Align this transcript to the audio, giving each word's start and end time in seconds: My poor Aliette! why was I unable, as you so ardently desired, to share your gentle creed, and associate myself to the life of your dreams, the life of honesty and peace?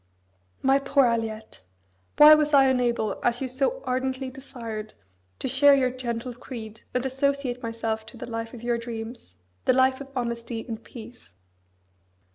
My 0.63 0.79
poor 0.79 1.05
Aliette! 1.05 1.61
why 2.17 2.33
was 2.33 2.55
I 2.55 2.65
unable, 2.65 3.19
as 3.21 3.39
you 3.39 3.47
so 3.47 3.83
ardently 3.85 4.31
desired, 4.31 4.95
to 5.37 5.47
share 5.47 5.75
your 5.75 5.91
gentle 5.91 6.33
creed, 6.33 6.81
and 6.95 7.05
associate 7.05 7.61
myself 7.61 8.07
to 8.07 8.17
the 8.17 8.25
life 8.25 8.55
of 8.55 8.63
your 8.63 8.79
dreams, 8.79 9.35
the 9.65 9.73
life 9.73 10.01
of 10.01 10.07
honesty 10.15 10.65
and 10.67 10.83
peace? 10.83 11.35